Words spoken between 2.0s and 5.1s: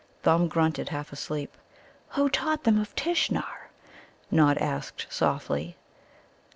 "Who taught them of Tishnar?" Nod asked